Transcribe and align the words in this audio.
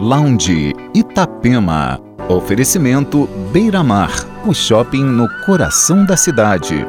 Lounge 0.00 0.74
Itapema. 0.94 2.00
Oferecimento 2.28 3.28
Beira 3.52 3.82
Mar, 3.82 4.12
o 4.46 4.54
shopping 4.54 5.02
no 5.02 5.28
coração 5.44 6.04
da 6.04 6.16
cidade. 6.16 6.86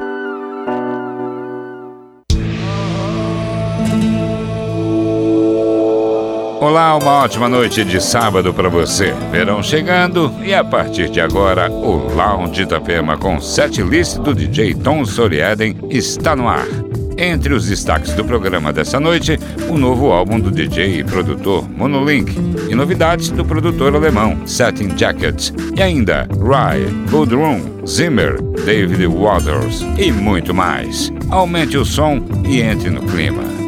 Olá, 6.61 6.95
uma 6.95 7.23
ótima 7.23 7.49
noite 7.49 7.83
de 7.83 7.99
sábado 7.99 8.53
para 8.53 8.69
você. 8.69 9.11
Verão 9.31 9.63
chegando 9.63 10.31
e 10.43 10.53
a 10.53 10.63
partir 10.63 11.09
de 11.09 11.19
agora 11.19 11.71
o 11.71 12.13
Lounge 12.13 12.61
Itapema 12.61 13.17
com 13.17 13.41
set 13.41 13.81
list 13.81 14.19
do 14.19 14.35
DJ 14.35 14.75
Tom 14.75 15.03
Soriaden 15.03 15.75
está 15.89 16.35
no 16.35 16.47
ar. 16.47 16.67
Entre 17.19 17.53
os 17.53 17.67
destaques 17.67 18.13
do 18.13 18.23
programa 18.23 18.71
dessa 18.71 18.97
noite, 18.97 19.37
o 19.67 19.77
novo 19.77 20.09
álbum 20.09 20.39
do 20.39 20.49
DJ 20.49 20.99
e 20.99 21.03
produtor 21.03 21.69
Monolink 21.69 22.33
e 22.69 22.73
novidades 22.73 23.29
do 23.29 23.43
produtor 23.43 23.93
alemão 23.93 24.47
Satin 24.47 24.97
Jacket 24.97 25.51
e 25.75 25.81
ainda 25.81 26.29
Rye, 26.39 26.85
Room, 27.11 27.85
Zimmer, 27.85 28.41
David 28.65 29.05
Waters 29.07 29.81
e 29.97 30.13
muito 30.13 30.53
mais. 30.53 31.11
Aumente 31.29 31.77
o 31.77 31.83
som 31.83 32.23
e 32.47 32.61
entre 32.61 32.89
no 32.89 33.01
clima. 33.01 33.58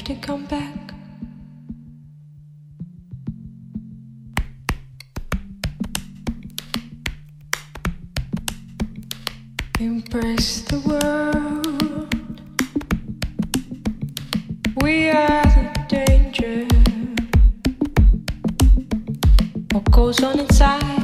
have 0.00 0.06
to 0.06 0.26
come 0.26 0.46
back. 0.46 0.94
Embrace 9.78 10.62
the 10.62 10.78
world. 10.86 12.14
We 14.82 15.10
are 15.10 15.42
the 15.42 15.68
danger. 15.88 16.66
What 19.72 19.90
goes 19.90 20.22
on 20.22 20.40
inside? 20.40 20.99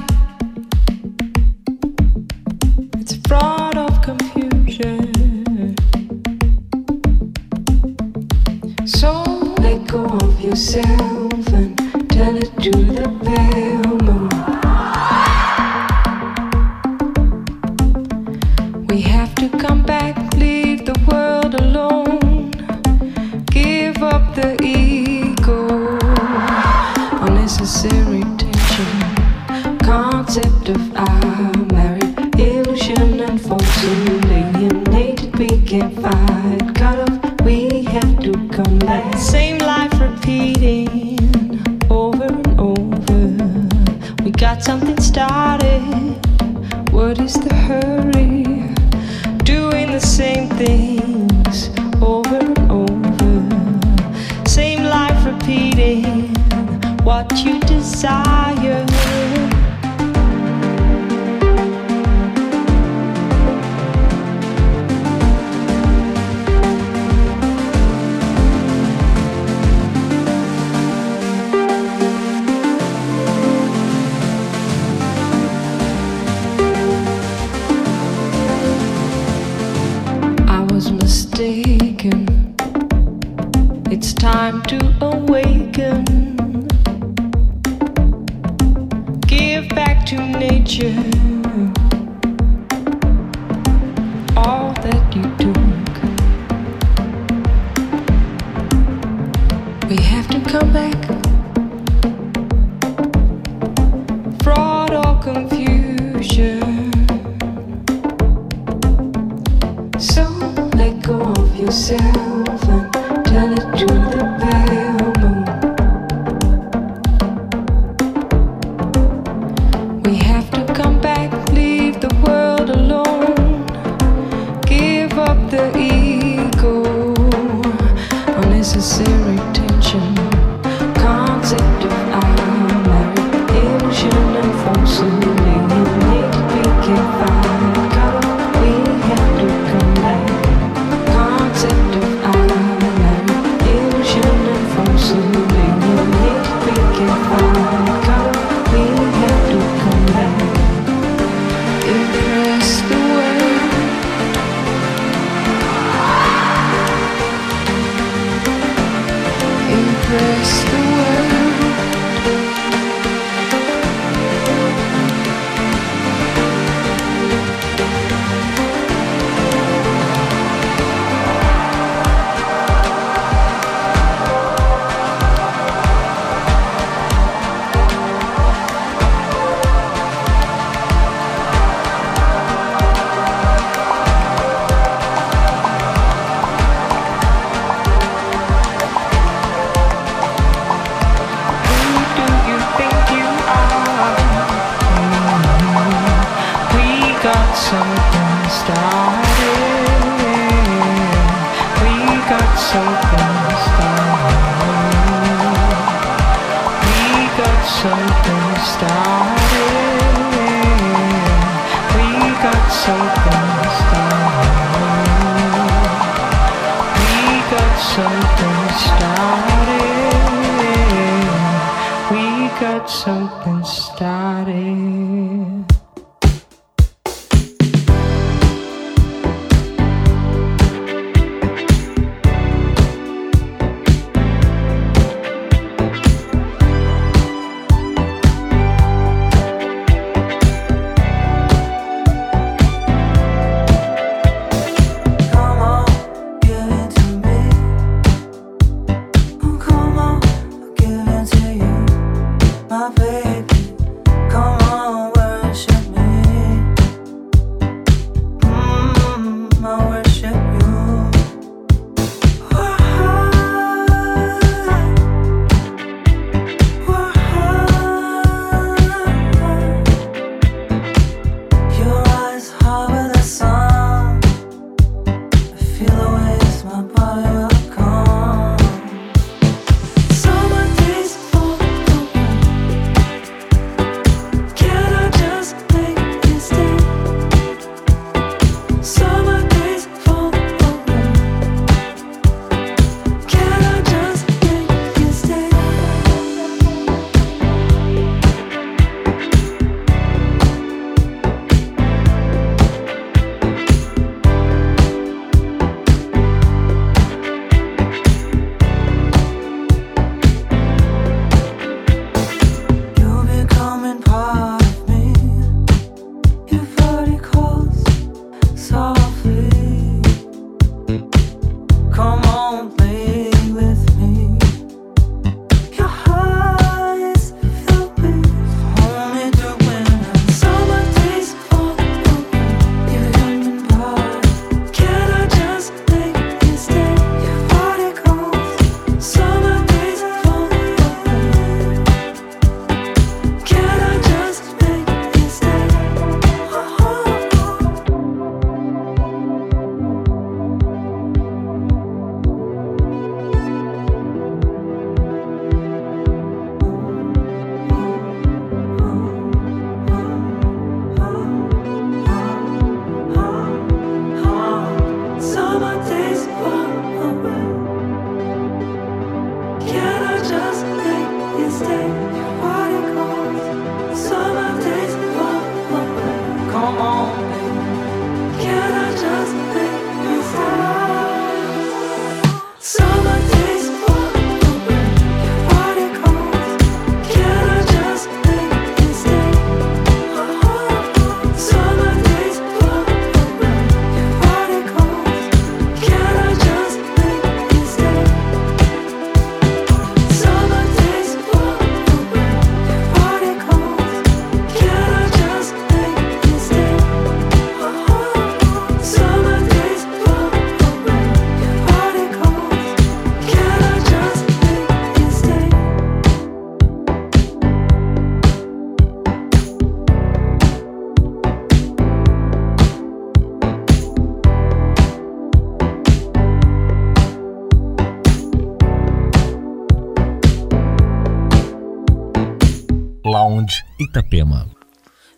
Itapema. 433.97 434.47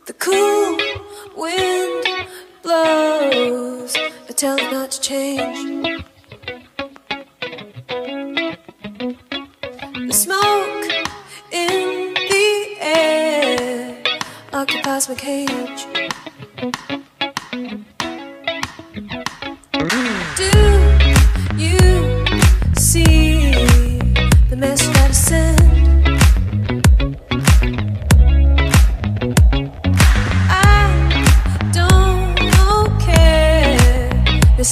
The 0.07 0.13
cool 0.13 0.79
wind 1.37 2.07
blows, 2.63 3.97
I 3.97 4.33
tell 4.37 4.57
it 4.57 4.71
not 4.71 4.93
to 4.93 5.01
change. 5.01 6.05
The 10.07 10.13
smoke 10.13 10.93
in 11.51 12.15
the 12.15 12.77
air 12.81 14.01
occupies 14.53 15.09
my 15.09 15.17
cage. 15.17 15.87
Do 20.37 20.53
you 21.57 22.25
see 22.77 23.51
the 24.49 24.57
mess 24.57 24.87
that 24.87 25.09
I 25.09 25.13
sent? 25.13 25.48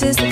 this 0.01 0.21
is 0.21 0.26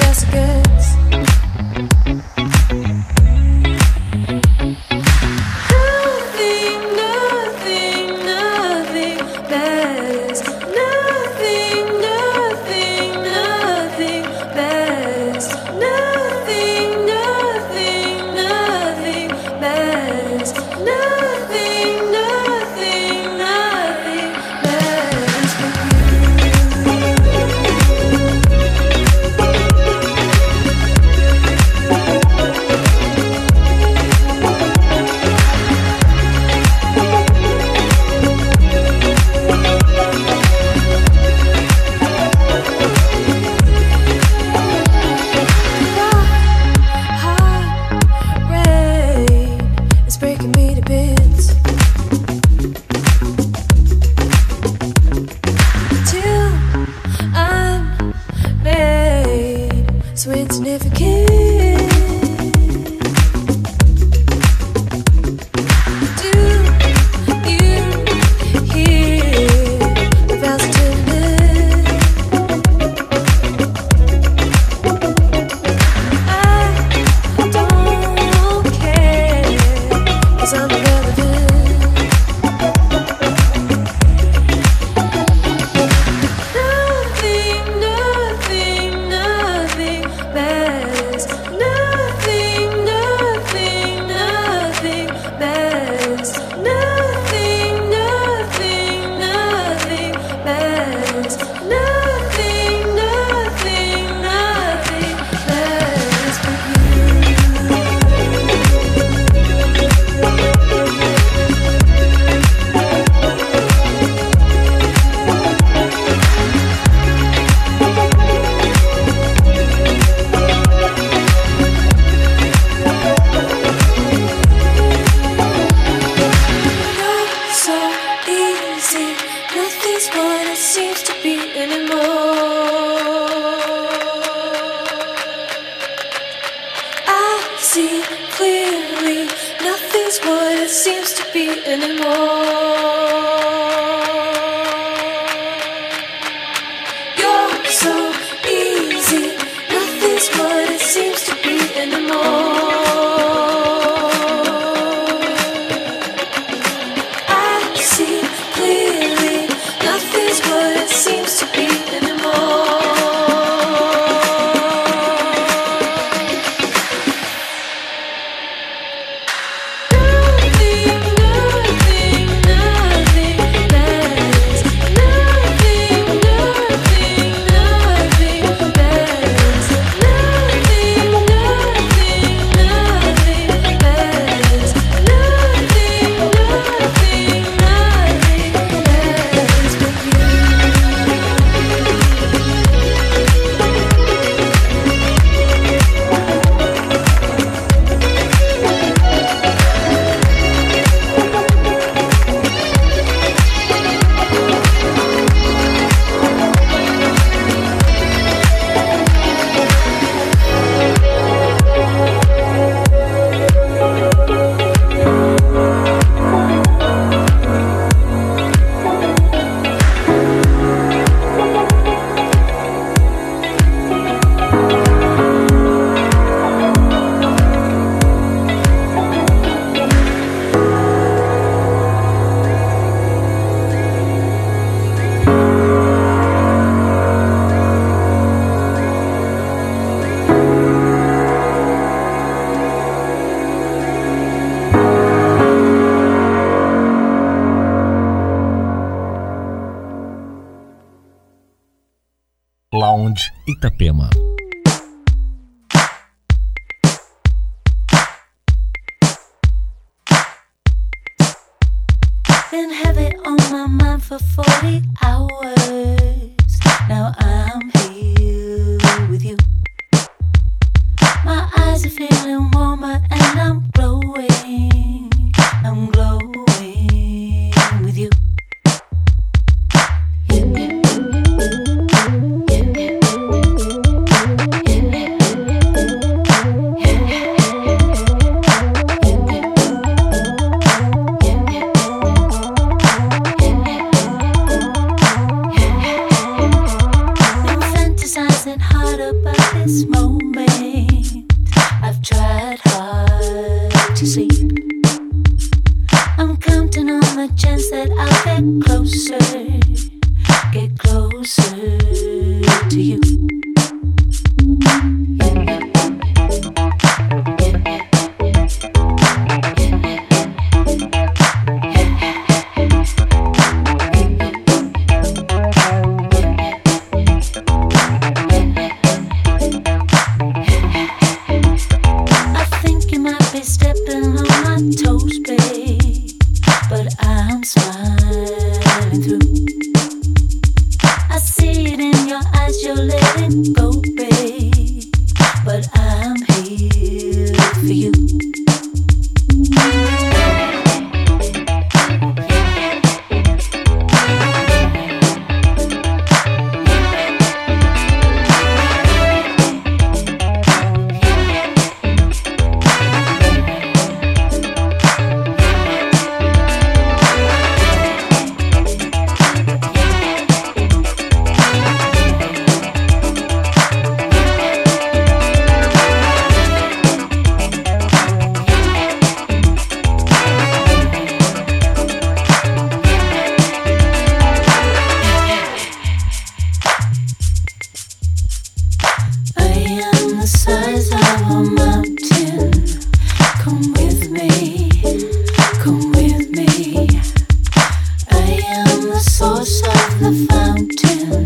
of 399.67 400.01
the 400.01 400.27
fountain. 400.29 401.25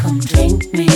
Come 0.00 0.20
drink 0.20 0.72
me. 0.72 0.89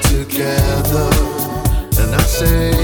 Together, 0.00 1.10
and 2.00 2.14
I 2.14 2.22
say. 2.22 2.81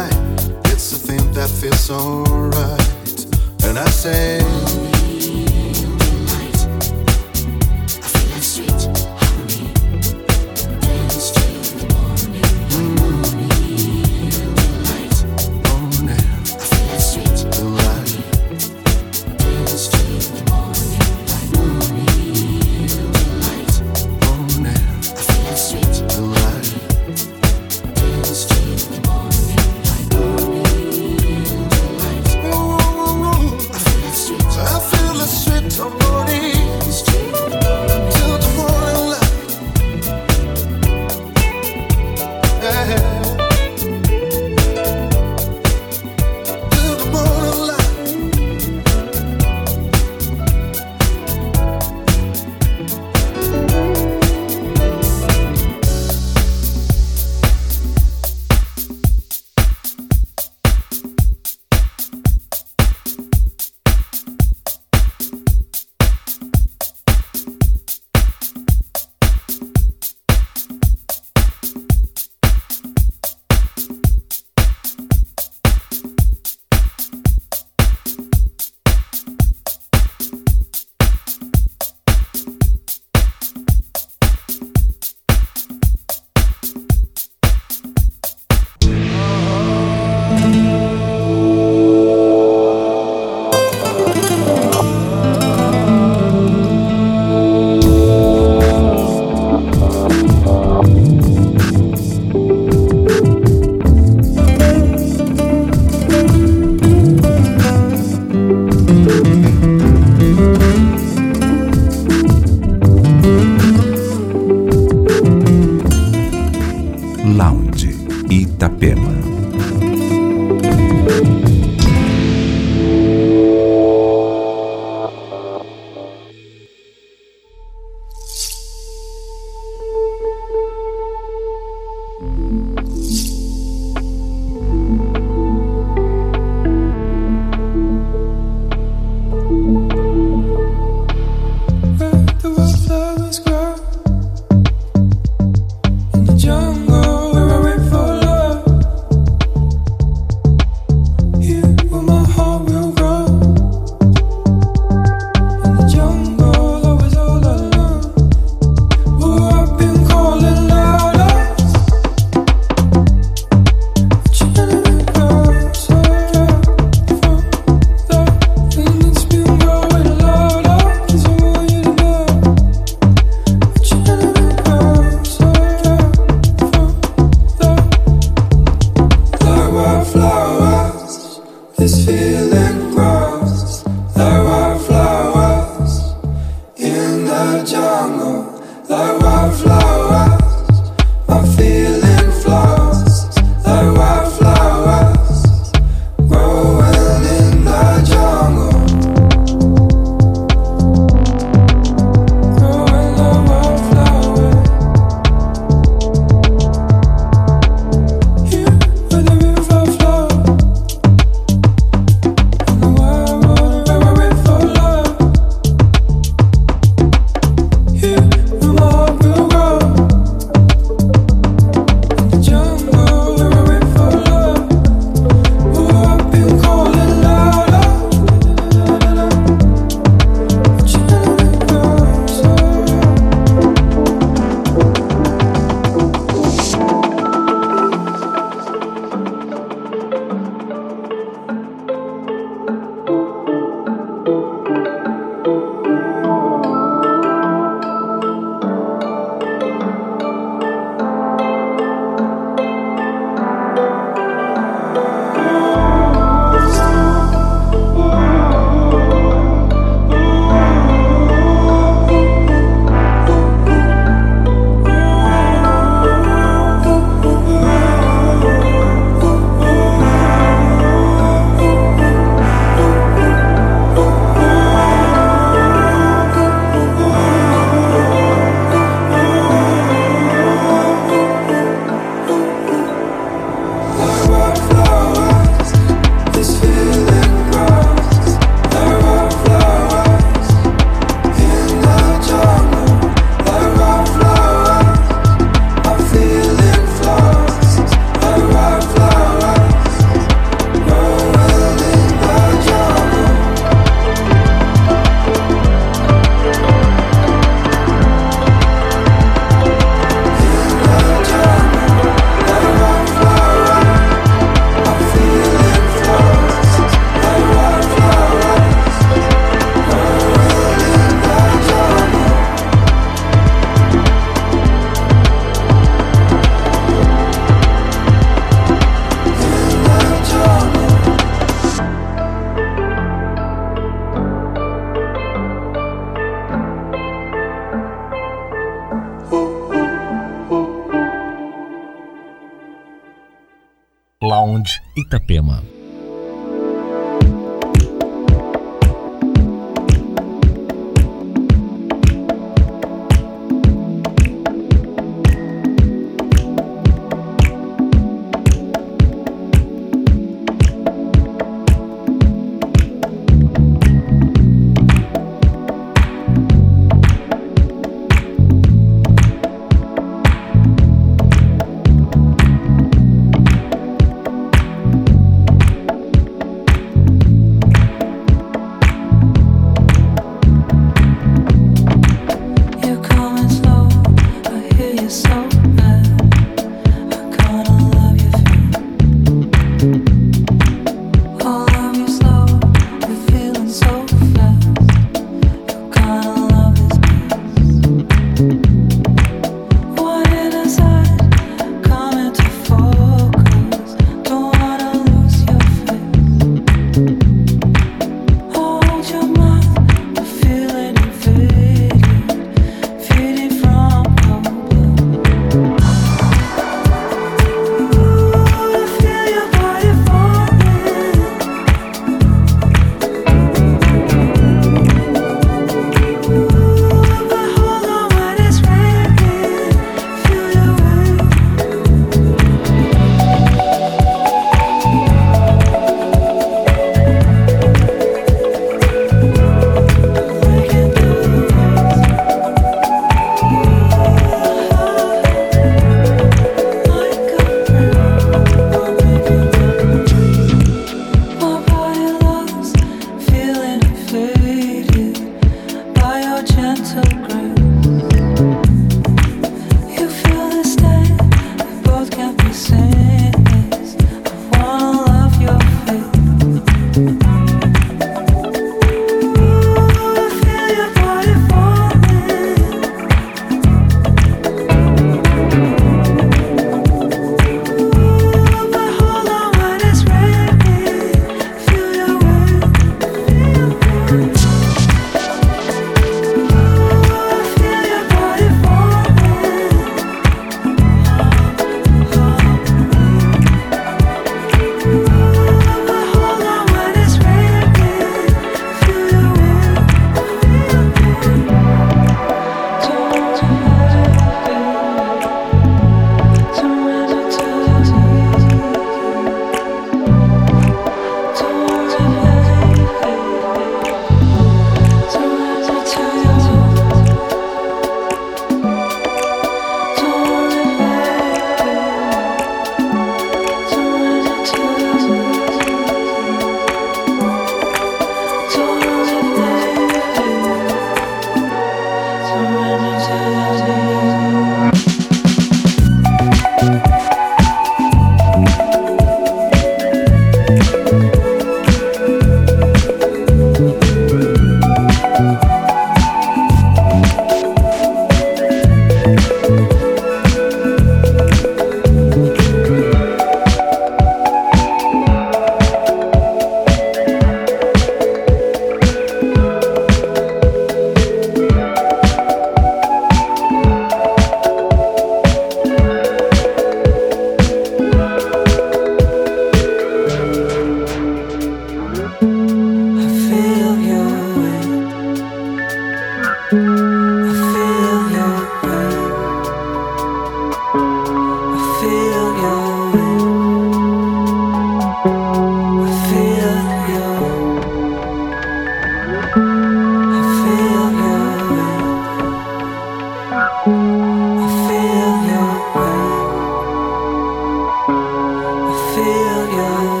feel 599.03 599.51
your 599.51 600.00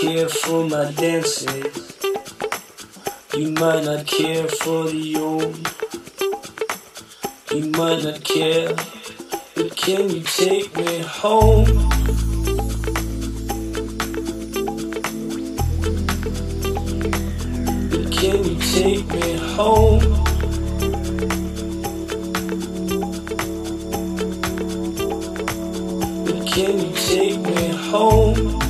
care 0.00 0.28
for 0.28 0.68
my 0.68 0.90
dances. 0.92 1.96
You 3.32 3.52
might 3.52 3.84
not 3.84 4.04
care 4.06 4.48
for 4.48 4.88
the 4.88 5.16
old. 5.18 5.56
You 7.52 7.70
might 7.70 8.02
not 8.02 8.24
care, 8.24 8.74
but 9.54 9.76
can 9.76 10.10
you 10.10 10.22
take 10.22 10.76
me 10.76 10.98
home? 10.98 11.64
But 17.90 18.12
can 18.12 18.44
you 18.44 18.56
take 18.74 19.06
me 19.08 19.36
home? 19.54 20.00
Can 26.46 26.78
you 26.80 26.92
take 26.94 27.38
me 27.38 27.68
home? 27.90 28.63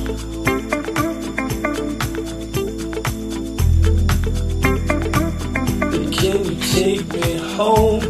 Home? 7.55 8.04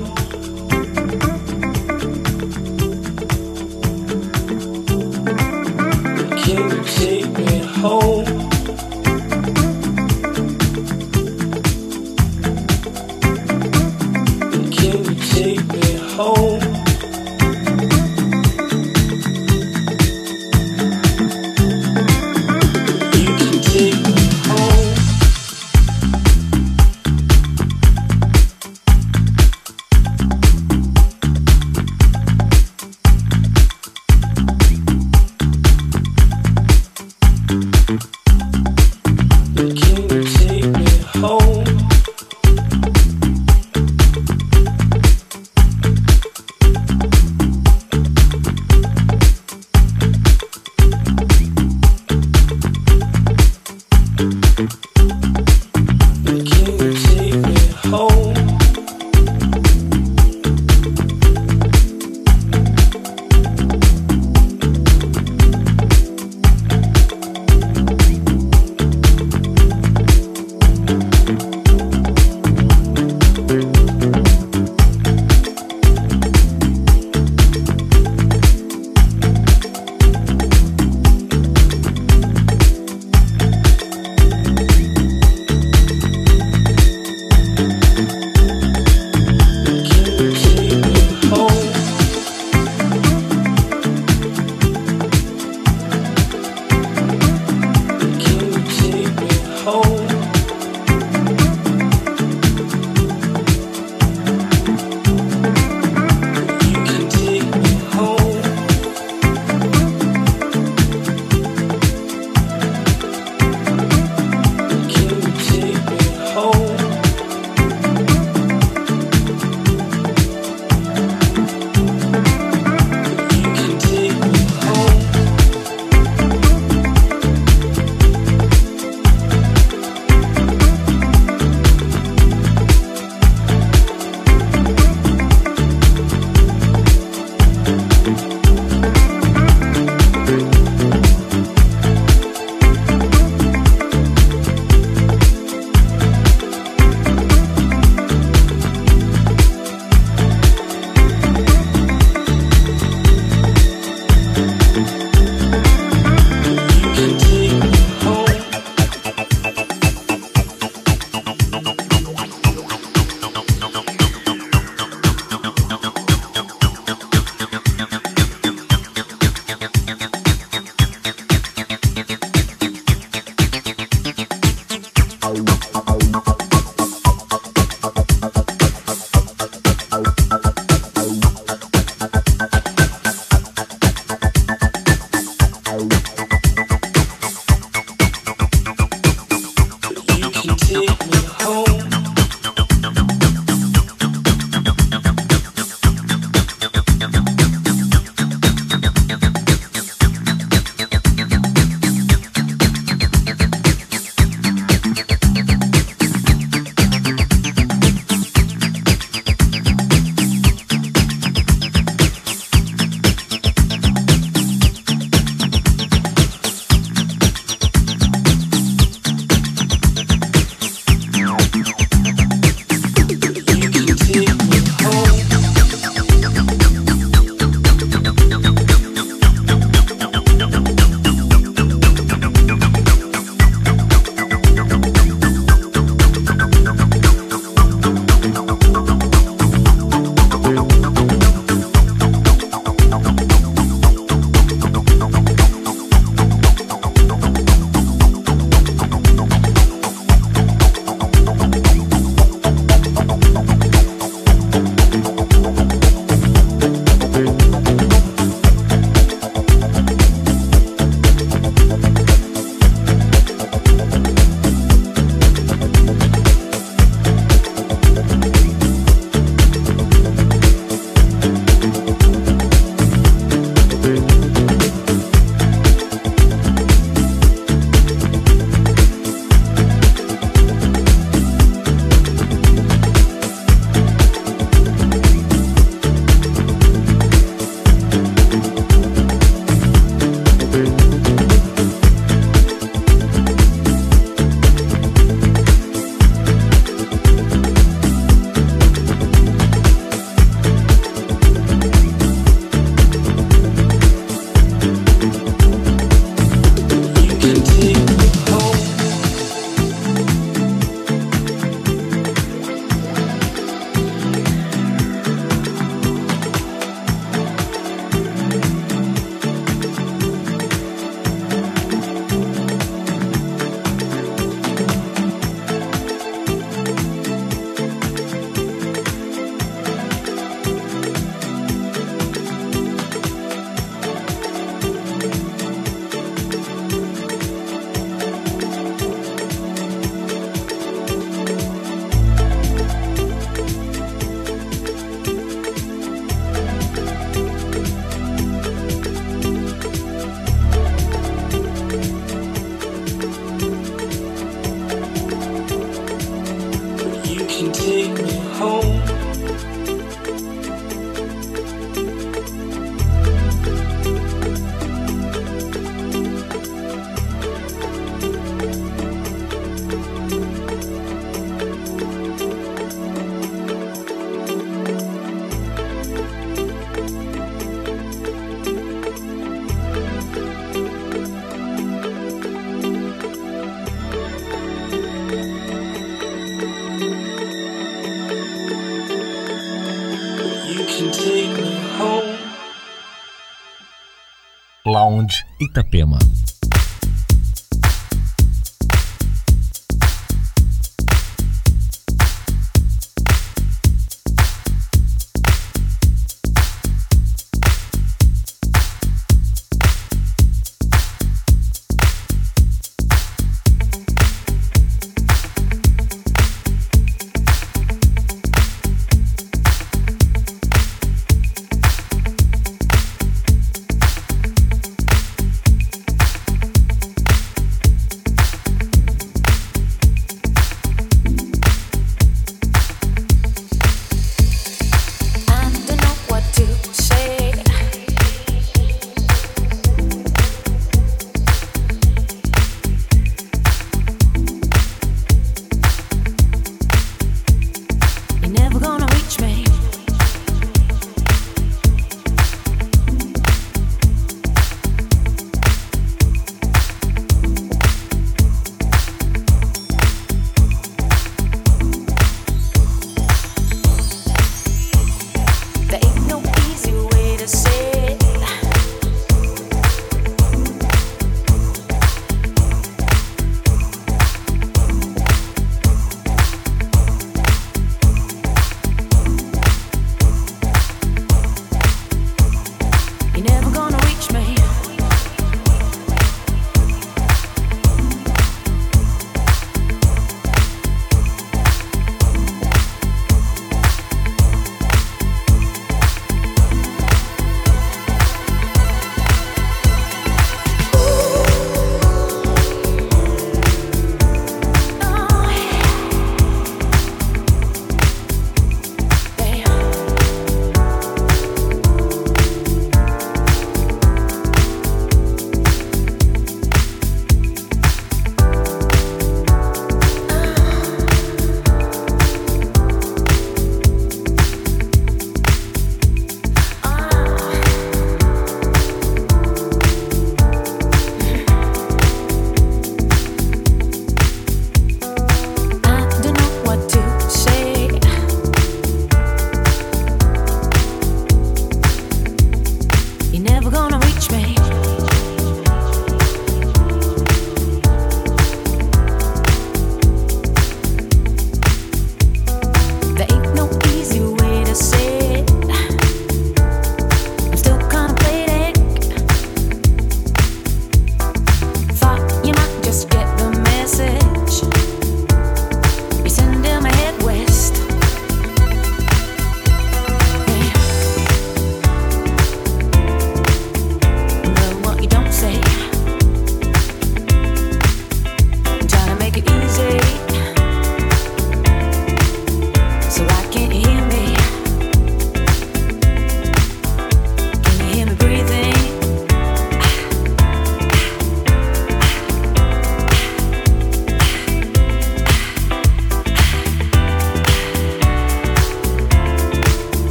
Lounge 394.86 395.26
Itapema. 395.40 395.98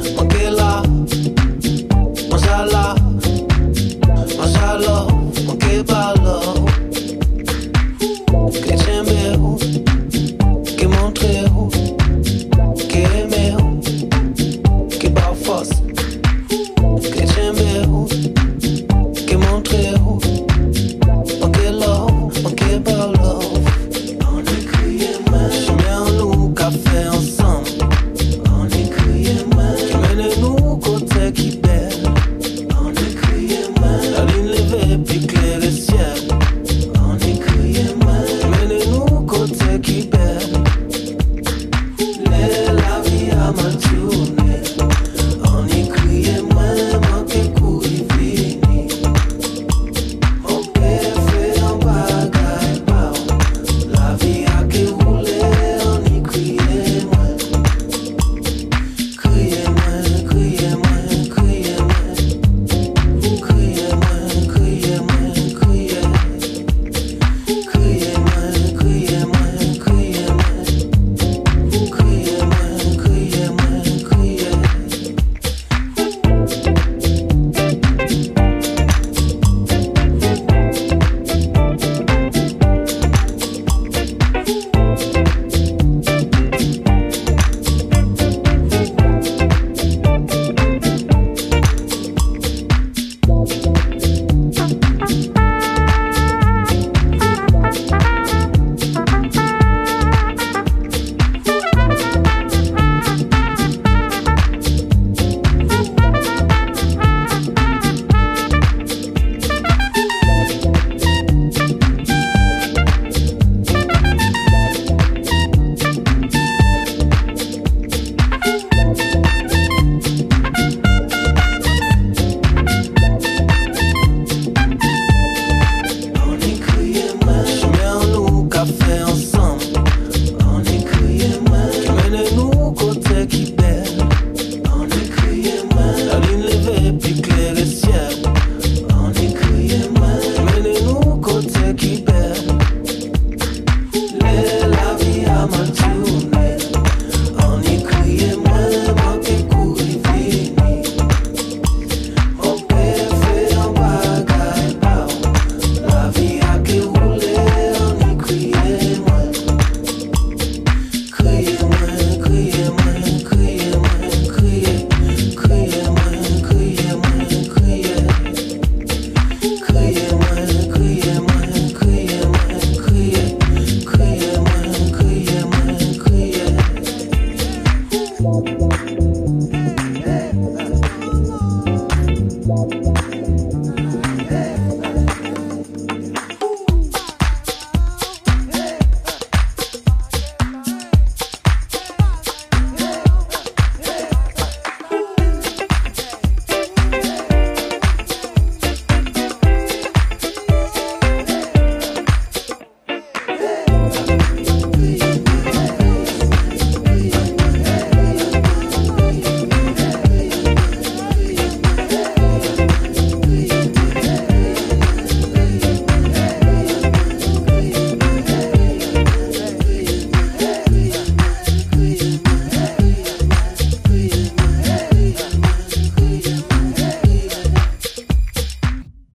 Porque 0.00 0.37